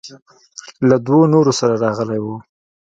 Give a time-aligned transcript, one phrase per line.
[0.89, 2.25] له دوو نورو سره راغلى و.